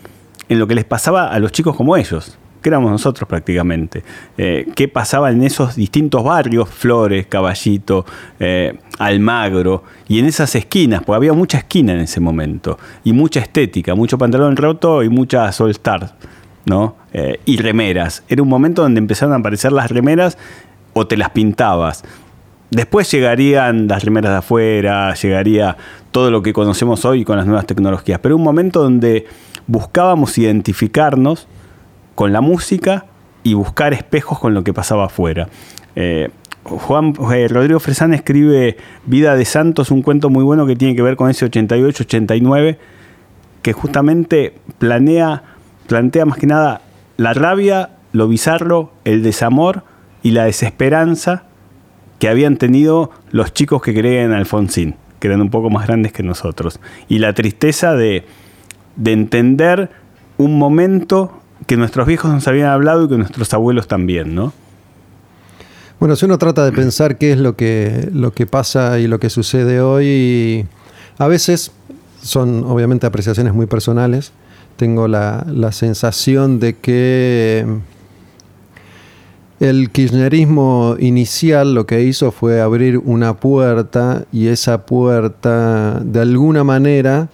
[0.51, 4.05] lo que les pasaba a los chicos como ellos, que éramos nosotros prácticamente.
[4.37, 6.69] Eh, ¿Qué pasaba en esos distintos barrios?
[6.69, 8.05] Flores, Caballito,
[8.39, 13.41] eh, Almagro, y en esas esquinas, porque había mucha esquina en ese momento, y mucha
[13.41, 16.15] estética, mucho pantalón roto y mucha Sol Star.
[16.67, 16.97] ¿no?
[17.47, 18.23] y remeras.
[18.29, 20.37] Era un momento donde empezaron a aparecer las remeras
[20.99, 22.05] o te las pintabas.
[22.71, 25.77] Después llegarían las remeras de afuera, llegaría
[26.11, 29.27] todo lo que conocemos hoy con las nuevas tecnologías, pero un momento donde
[29.67, 31.47] buscábamos identificarnos
[32.15, 33.07] con la música
[33.45, 35.49] y buscar espejos con lo que pasaba afuera.
[35.95, 36.31] Eh,
[36.65, 41.03] Juan eh, Rodrigo Fresán escribe Vida de Santos, un cuento muy bueno que tiene que
[41.03, 42.77] ver con ese 88-89,
[43.63, 45.45] que justamente planea,
[45.87, 46.83] plantea más que nada
[47.17, 49.85] la rabia, lo bizarro, el desamor
[50.23, 51.45] y la desesperanza
[52.19, 56.13] que habían tenido los chicos que creían en Alfonsín, que eran un poco más grandes
[56.13, 58.25] que nosotros, y la tristeza de,
[59.05, 59.91] entender
[60.37, 64.53] un momento que nuestros viejos nos habían hablado y que nuestros abuelos también, ¿no?
[66.01, 69.19] Bueno, si uno trata de pensar qué es lo que, lo que pasa y lo
[69.19, 70.67] que sucede hoy,
[71.19, 71.73] a veces
[72.23, 74.33] son obviamente apreciaciones muy personales.
[74.77, 77.67] Tengo la, la sensación de que
[79.61, 86.63] el kirchnerismo inicial lo que hizo fue abrir una puerta y esa puerta de alguna
[86.63, 87.29] manera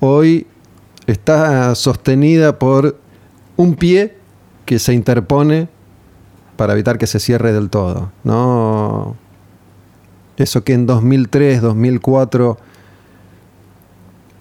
[0.00, 0.46] hoy
[1.06, 2.98] está sostenida por
[3.56, 4.16] un pie
[4.64, 5.68] que se interpone
[6.56, 8.12] para evitar que se cierre del todo.
[8.24, 9.16] ¿no?
[10.36, 12.58] Eso que en 2003, 2004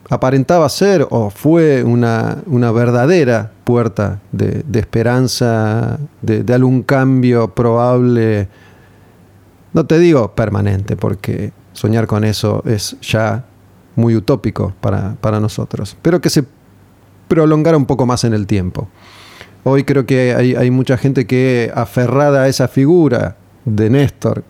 [0.09, 2.41] aparentaba ser o fue una,
[2.71, 8.47] verdadera puerta de, esperanza, de, algún cambio probable,
[9.73, 13.45] no te digo permanente, porque soñar con eso es ya
[13.95, 16.45] muy utópico para, nosotros, pero que se
[17.27, 18.87] prolongara un poco más en el tiempo.
[19.63, 24.45] Hoy creo que hay, hay mucha gente que aferrada a esa figura de Néstor,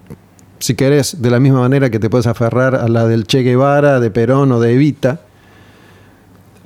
[0.60, 4.00] si querés, de la misma manera que te puedes aferrar a la del Che Guevara,
[4.00, 5.22] de Perón o de Evita,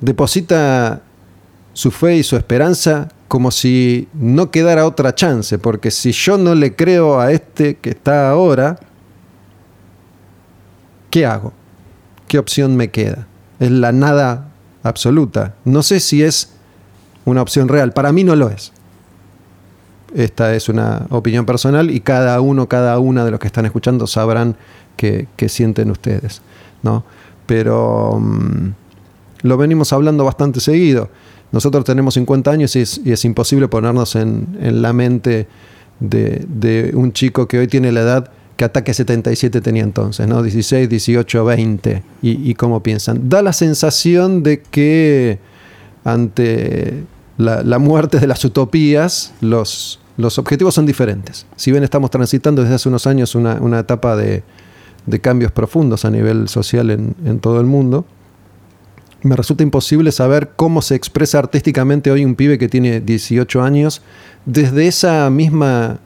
[0.02, 1.00] deposita
[1.72, 6.54] su fe y su esperanza como si no quedara otra chance, porque si yo no
[6.54, 8.78] le creo a este que está ahora,
[11.08, 11.54] ¿qué hago?
[12.28, 13.26] ¿Qué opción me queda?
[13.58, 14.48] Es la nada
[14.82, 15.54] absoluta.
[15.64, 16.52] No sé si es
[17.24, 18.72] una opción real, para mí no lo es.
[20.14, 24.06] Esta es una opinión personal y cada uno, cada una de los que están escuchando
[24.06, 24.56] sabrán
[24.96, 26.42] qué, sienten ustedes,
[26.82, 27.04] ¿no?
[27.46, 28.18] Pero...
[28.20, 28.81] Mm,
[29.42, 31.08] lo venimos hablando bastante seguido.
[31.52, 34.46] Nosotros tenemos 50 años y es, imposible ponernos en,
[34.80, 35.46] la mente
[36.00, 40.42] de, un chico que hoy tiene la edad que Ataque 77 tenía entonces, ¿no?
[40.42, 42.02] 16, 18, 20.
[42.22, 43.28] Y, cómo piensan.
[43.28, 45.38] Da la sensación de que
[46.04, 47.04] ante
[47.36, 50.00] la, muerte de las utopías, los,
[50.38, 51.46] objetivos son diferentes.
[51.56, 54.42] Si bien estamos transitando desde hace unos años una, etapa de,
[55.20, 58.06] cambios profundos a nivel social en todo el mundo,
[59.22, 64.02] me resulta imposible saber cómo se expresa artísticamente hoy un pibe que tiene 18 años
[64.46, 66.00] desde esa misma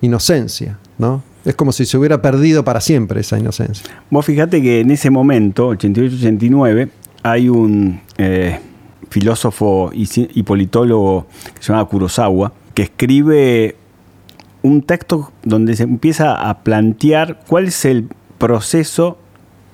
[0.00, 1.22] inocencia, ¿no?
[1.44, 3.86] Es como si se hubiera perdido para siempre esa inocencia.
[4.10, 6.90] Vos fíjate que en ese momento, 88-89,
[7.22, 8.60] hay un eh,
[9.08, 13.76] filósofo y, politólogo que se llama Kurosawa, que escribe
[14.62, 19.18] un texto donde se empieza a plantear cuál es el proceso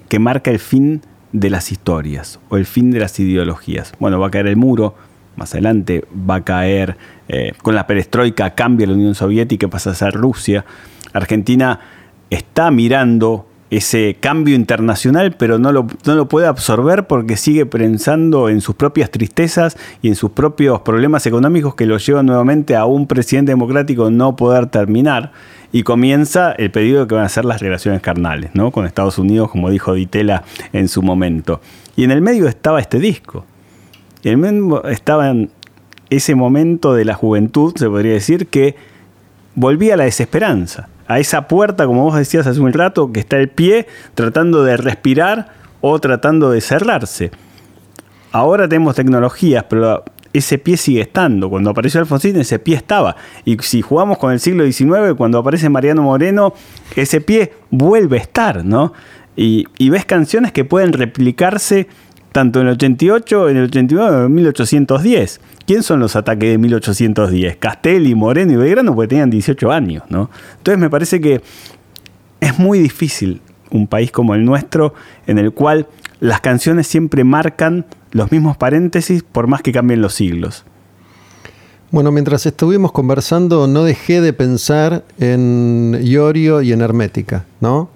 [0.08, 3.92] que marca el fin de las historias o el fin de las ideologías.
[3.98, 4.94] Bueno, va a caer el muro,
[5.36, 6.96] más adelante va a caer,
[7.28, 10.64] eh, con la perestroika cambia la Unión Soviética pasa a ser Rusia.
[11.12, 11.80] Argentina
[12.30, 18.48] está mirando ese cambio internacional, pero no lo, no lo, puede absorber porque sigue pensando
[18.48, 22.84] en sus propias tristezas y en sus propios problemas económicos que lo llevan nuevamente a
[22.84, 25.32] un presidente democrático no poder terminar.
[25.72, 28.70] Y comienza el pedido que van a ser las relaciones carnales, ¿no?
[28.70, 31.60] Con Estados Unidos, como dijo Ditela en su momento.
[31.96, 33.44] Y en el medio estaba este disco.
[34.22, 35.50] Y en el medio estaba en
[36.08, 38.76] ese momento de la juventud, se podría decir, que
[39.56, 43.36] volvía a la desesperanza a esa puerta, como vos decías hace un rato, que está
[43.36, 47.30] el pie tratando de respirar o tratando de cerrarse.
[48.32, 51.48] Ahora tenemos tecnologías, pero ese pie sigue estando.
[51.48, 53.16] Cuando apareció Alfonsín, ese pie estaba.
[53.44, 56.52] Y si jugamos con el siglo XIX, cuando aparece Mariano Moreno,
[56.94, 58.92] ese pie vuelve a estar, ¿no?
[59.36, 61.88] Y, y ves canciones que pueden replicarse
[62.36, 65.40] tanto en el 88, en el 89 en 1810.
[65.66, 67.56] ¿Quién son los ataques de 1810?
[67.56, 70.28] Castelli, Moreno y Belgrano porque tenían 18 años, ¿no?
[70.58, 71.40] Entonces me parece que
[72.40, 74.92] es muy difícil un país como el nuestro
[75.26, 75.86] en el cual
[76.20, 80.66] las canciones siempre marcan los mismos paréntesis por más que cambien los siglos.
[81.90, 87.88] Bueno, mientras estuvimos conversando no dejé de pensar en Iorio y en Hermética, ¿no?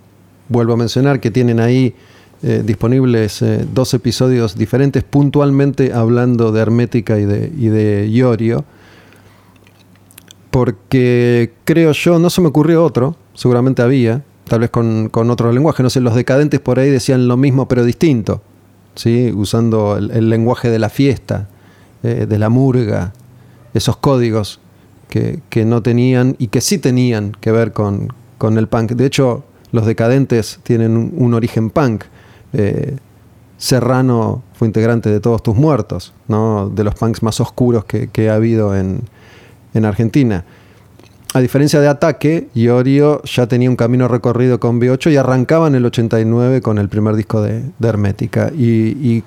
[0.48, 1.94] Vuelvo a mencionar que tienen ahí
[2.42, 8.64] eh, disponibles eh, dos episodios diferentes, puntualmente hablando de Hermética y de, y de Iorio,
[10.50, 15.82] porque creo yo, no se me ocurrió otro, seguramente había, tal vez con, otro lenguaje,
[15.82, 18.42] no sé, los decadentes por ahí decían lo mismo pero distinto,
[18.96, 19.32] ¿sí?
[19.32, 21.48] usando el, lenguaje de la fiesta,
[22.02, 23.12] eh, de la murga,
[23.74, 24.60] esos códigos
[25.08, 28.08] que, no tenían y que sí tenían que ver con,
[28.56, 28.92] el punk.
[28.92, 32.04] De hecho, los decadentes tienen un origen punk.
[32.52, 32.96] Eh,
[33.60, 36.70] Serrano fue integrante de Todos Tus Muertos, ¿no?
[36.70, 39.02] de los punks más oscuros que, ha habido en,
[39.84, 40.44] Argentina.
[41.34, 45.74] A diferencia de Ataque, Iorio ya tenía un camino recorrido con B8 y arrancaba en
[45.74, 48.50] el 89 con el primer disco de, Hermética.
[48.56, 49.22] Y,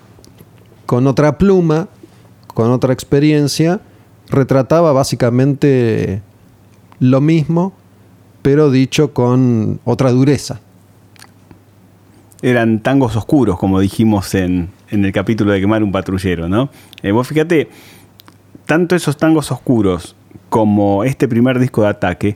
[0.88, 1.88] con otra pluma,
[2.48, 3.82] con otra experiencia,
[4.30, 6.24] retrataba básicamente
[7.00, 7.74] lo mismo,
[8.42, 10.60] pero dicho con otra dureza
[12.44, 16.70] eran tangos oscuros, como dijimos en, el capítulo de Quemar un patrullero, ¿no?
[17.02, 17.70] Eh, vos fíjate,
[18.66, 20.16] tanto esos tangos oscuros
[20.50, 22.36] como este primer disco de ataque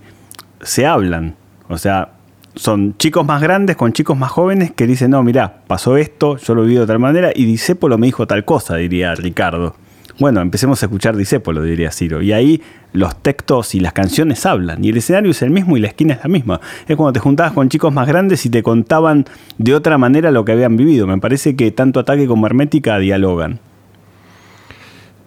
[0.61, 1.35] se hablan.
[1.67, 2.13] O sea,
[2.55, 6.55] son chicos más grandes con chicos más jóvenes que dicen, no, mira, pasó esto, yo
[6.55, 9.75] lo viví de tal manera, y Disépolo me dijo tal cosa, diría Ricardo.
[10.19, 12.21] Bueno, empecemos a escuchar Disépolo, diría Ciro.
[12.21, 12.62] Y ahí
[12.93, 14.84] los textos y las canciones hablan.
[14.84, 16.60] Y el escenario es el mismo y la esquina es la misma.
[16.88, 19.25] Es cuando te juntabas con chicos más grandes y te contaban
[19.60, 21.06] de otra manera lo que habían vivido.
[21.06, 23.60] Me parece que tanto Ataque como Hermética dialogan.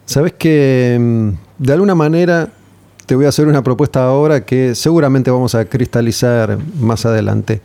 [0.06, 2.48] Sabes que mm, de alguna manera
[3.06, 7.60] te voy a hacer una propuesta ahora que seguramente vamos a cristalizar más adelante.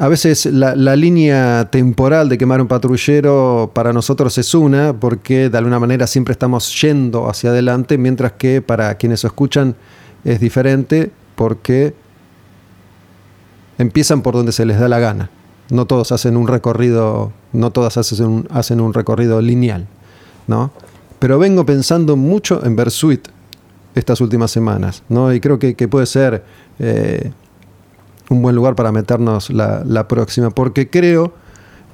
[0.00, 5.58] A veces la, línea temporal de quemar un patrullero para nosotros es una, porque de
[5.58, 9.74] alguna manera siempre estamos yendo hacia adelante, mientras que para quienes escuchan
[10.24, 11.94] es diferente, porque
[13.76, 15.30] empiezan por donde se les da la gana.
[15.68, 19.88] No todos hacen un recorrido, no todas hacen un, hacen un recorrido lineal,
[20.46, 20.70] ¿no?
[21.18, 23.26] Pero vengo pensando mucho en Versuit
[23.96, 25.34] estas últimas semanas, ¿no?
[25.34, 26.44] Y creo que, puede ser
[26.78, 27.32] eh,
[28.30, 31.32] un buen lugar para meternos la, próxima, porque creo,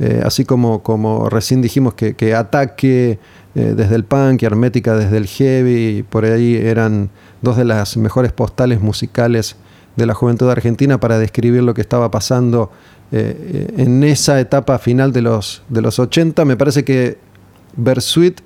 [0.00, 3.18] eh, así como, como recién dijimos que, ataque
[3.54, 7.10] eh, desde el punk y hermética desde el heavy, por ahí eran
[7.42, 9.56] dos de las mejores postales musicales
[9.96, 12.72] de la juventud argentina para describir lo que estaba pasando
[13.12, 17.18] eh, en esa etapa final de los, de los 80, me parece que
[17.76, 18.40] Versuit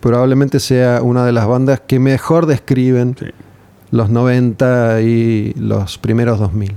[0.00, 3.16] probablemente sea una de las bandas que mejor describen
[3.92, 6.74] los 90 y los primeros 2000.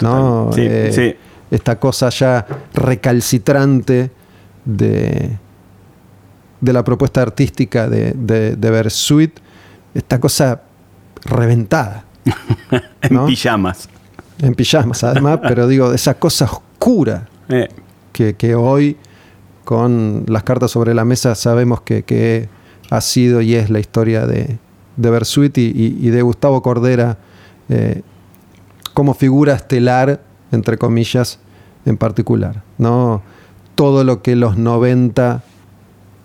[0.00, 0.50] ¿No?
[0.56, 1.16] Eh,
[1.50, 4.10] esta cosa ya recalcitrante
[4.64, 5.38] de,
[6.60, 9.38] de la propuesta artística de, de, de Versuit,
[9.94, 10.62] esta cosa
[11.24, 12.04] reventada.
[13.02, 13.88] en pijamas.
[14.40, 17.68] En pijamas, además, pero digo, esa cosa oscura eh.
[18.12, 18.96] que, hoy,
[19.64, 22.48] con las cartas sobre la mesa, sabemos que,
[22.90, 24.58] ha sido y es la historia de,
[24.96, 27.16] de Versuit y, de Gustavo Cordera.
[27.68, 28.02] Eh,
[28.94, 30.20] como figura estelar,
[30.52, 31.40] entre comillas,
[31.84, 32.62] en particular.
[32.78, 33.22] ¿no?
[33.74, 35.42] Todo lo que los 90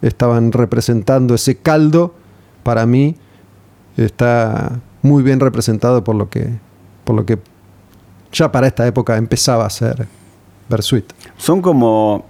[0.01, 2.13] estaban representando, ese caldo,
[2.63, 3.15] para mí
[3.97, 6.49] está muy bien representado por lo que,
[7.03, 7.39] por lo que
[8.31, 10.07] ya para esta época empezaba a ser
[10.69, 11.11] Bersuit.
[11.37, 12.25] Son como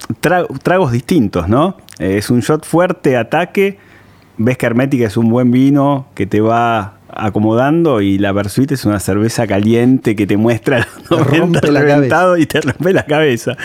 [0.64, 1.76] tragos distintos, ¿no?
[2.00, 3.78] Es un shot fuerte, ataque.
[4.38, 8.86] Ves que Hermética es un buen vino que te va acomodando y la Versuit es
[8.86, 12.40] una cerveza caliente que te muestra Te rompe la cabeza.
[12.40, 13.56] y te rompe la cabeza.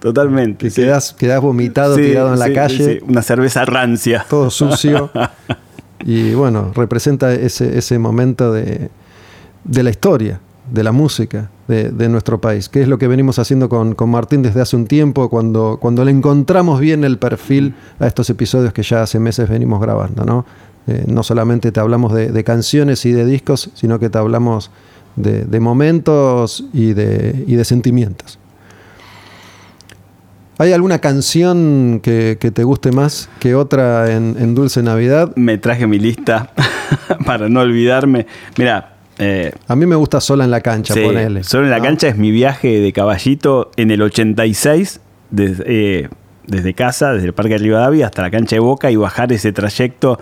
[0.00, 0.64] Totalmente.
[0.66, 0.82] Que sí.
[0.82, 4.24] quedas, quedás vomitado, Sí, tirado en la calle, sí, Una cerveza rancia.
[4.28, 5.10] todo sucio.
[6.04, 8.90] y bueno, representa ese, ese momento de,
[9.64, 10.40] de la historia,
[10.70, 14.10] de la música de, de nuestro país, que es lo que venimos haciendo con, con
[14.10, 18.72] Martín desde hace un tiempo, cuando, cuando le encontramos bien el perfil a estos episodios
[18.72, 20.44] que ya hace meses venimos grabando, ¿no?
[20.86, 24.70] Eh, no solamente te hablamos de, de canciones y de discos, sino que te hablamos
[25.16, 28.38] de, de momentos y de, y de sentimientos.
[30.58, 35.32] ¿Hay alguna canción que, que te guste más que otra en, en Dulce Navidad?
[35.34, 36.52] Me traje mi lista
[37.26, 38.26] para no olvidarme.
[38.56, 41.42] Mira, eh, A mí me gusta Sola en la cancha, sí, ponele.
[41.42, 41.84] solo en la ¿no?
[41.84, 46.08] cancha es mi viaje de caballito en el 86, desde, eh,
[46.46, 49.52] desde casa, desde el Parque de Rivadavia hasta la cancha de Boca y bajar ese
[49.52, 50.20] trayecto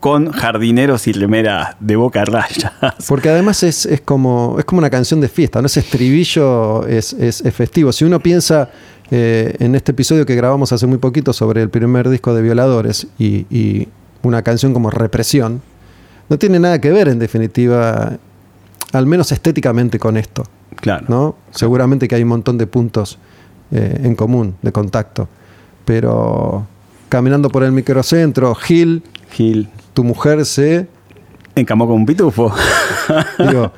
[0.00, 2.72] con jardineros y remera de Boca Rayas.
[3.08, 5.66] Porque además es, es como, es como una canción de fiesta, ¿no?
[5.66, 7.90] Ese estribillo es, es- es festivo.
[7.92, 8.70] Si uno piensa
[9.10, 13.08] eh, en este episodio que grabamos hace muy poquito sobre el primer disco de Violadores
[13.18, 13.88] y, y
[14.22, 15.62] una canción como Represión,
[16.28, 18.18] no tiene nada que ver en definitiva,
[18.92, 20.44] al menos estéticamente con esto.
[20.76, 21.06] Claro.
[21.08, 21.36] ¿no?
[21.50, 23.18] Seguramente que hay un montón de puntos
[23.72, 25.28] eh, en común, de contacto.
[25.84, 26.66] Pero
[27.08, 29.68] caminando por el microcentro, Gil, Gil.
[29.98, 30.86] Tu mujer se
[31.56, 32.54] Encamó con un pitufo.
[33.40, 33.72] Digo,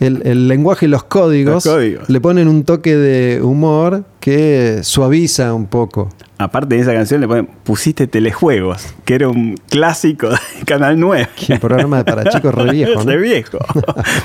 [0.00, 2.08] el, el lenguaje y los códigos, Los códigos.
[2.10, 6.10] le ponen un toque de humor que suaviza un poco.
[6.38, 11.28] Aparte de esa canción le ponen Pusiste telejuegos, que era un clásico de Canal 9.
[11.36, 13.10] Que un programa para chicos re viejo, ¿no?
[13.10, 13.58] Re viejo.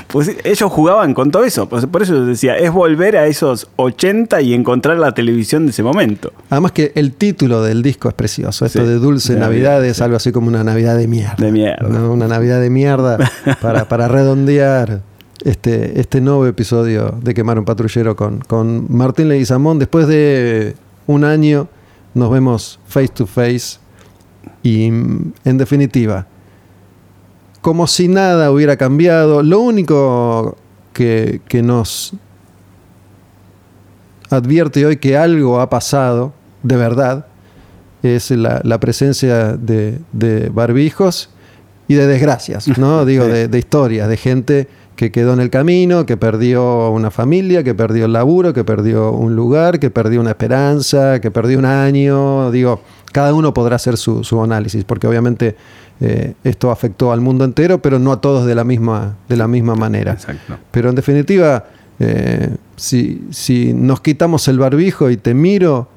[0.08, 1.68] Pues ellos jugaban con todo eso.
[1.68, 5.70] Pues por eso yo decía, es volver a esos 80 y encontrar la televisión de
[5.70, 6.32] ese momento.
[6.48, 8.64] Además que el título del disco es precioso.
[8.64, 11.36] Esto Sí, de Dulce de Navidad Navidad, es algo así como una Navidad de mierda.
[11.38, 11.88] De mierda.
[11.88, 12.12] ¿no?
[12.12, 13.18] Una Navidad de mierda
[13.60, 15.02] para, para redondear
[15.44, 19.78] este, este nuevo episodio de Quemar un Patrullero con, con Martín Leguizamón.
[19.78, 20.74] Después de
[21.06, 21.68] un año
[22.14, 23.78] nos vemos face to face
[24.62, 26.26] y mm, en definitiva,
[27.60, 30.56] como si nada hubiera cambiado, lo único
[30.92, 32.14] que, que nos
[34.30, 36.32] advierte hoy que algo ha pasado
[36.62, 37.26] de verdad
[38.02, 41.30] es la, la presencia de, de barbijos
[41.88, 43.04] y de desgracias, ¿no?
[43.06, 47.74] Digo, de historias, de gente que quedó en el camino, que perdió una familia, que
[47.74, 52.50] perdió el laburo, que perdió un lugar, que perdió una esperanza, que perdió un año.
[52.50, 52.80] Digo,
[53.12, 55.54] cada uno podrá hacer su, su análisis, porque obviamente
[56.00, 59.46] eh, esto afectó al mundo entero, pero no a todos de la misma, de la
[59.46, 60.12] misma manera.
[60.12, 60.56] Exacto.
[60.70, 61.64] Pero en definitiva,
[61.98, 65.88] eh, si, si nos quitamos el barbijo y te miro,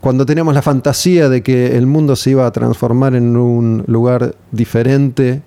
[0.00, 4.34] cuando teníamos la fantasía de que el mundo se iba a transformar en un lugar
[4.52, 5.42] diferente,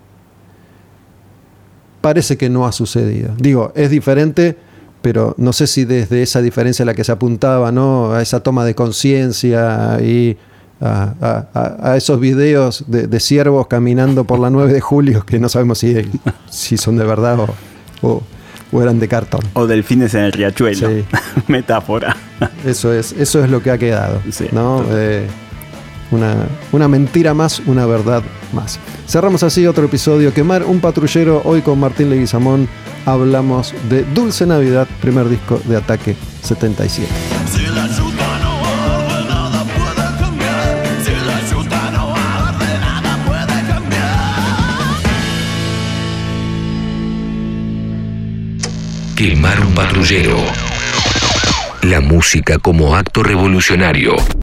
[2.01, 3.31] parece que no ha sucedido.
[3.37, 4.57] Digo, es diferente,
[5.01, 8.11] pero no sé si desde esa diferencia a la que se apuntaba, ¿no?
[8.13, 10.37] A esa toma de conciencia y
[10.81, 15.25] a, a- a- a esos videos de, de ciervos caminando por la 9 de julio,
[15.25, 15.95] que no sabemos si,
[16.49, 17.47] si son de verdad o,
[18.01, 18.23] o-
[18.71, 19.41] o eran de cartón.
[19.53, 20.87] O delfines en el riachuelo.
[20.89, 21.03] Sí.
[21.47, 22.15] Metáfora.
[22.65, 24.21] Eso es, eso es lo que ha quedado.
[24.31, 24.83] Sí, ¿no?
[26.11, 28.79] Una, una mentira más, una verdad más.
[29.07, 30.33] Cerramos así otro episodio.
[30.33, 31.41] Quemar un patrullero.
[31.45, 32.67] Hoy con Martín Leguizamón
[33.05, 37.07] hablamos de Dulce Navidad, primer disco de Ataque 77.
[37.51, 40.87] Si la ayuda no arde, nada puede cambiar.
[41.03, 44.19] Si la ayuda no arde, nada puede cambiar.
[49.15, 50.37] Quemar un patrullero.
[51.83, 54.15] La música como acto revolucionario.